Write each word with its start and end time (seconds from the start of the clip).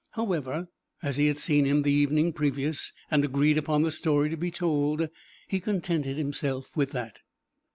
However, 0.13 0.67
as 1.03 1.17
he 1.17 1.27
had 1.27 1.37
seen 1.37 1.65
him 1.65 1.83
the 1.83 1.91
evening 1.91 2.33
previous, 2.33 2.91
and 3.11 3.23
agreed 3.23 3.59
upon 3.59 3.83
the 3.83 3.91
story 3.91 4.31
to 4.31 4.35
be 4.35 4.49
told, 4.49 5.07
he 5.47 5.59
contented 5.59 6.17
himself 6.17 6.75
with 6.75 6.89
that. 6.89 7.19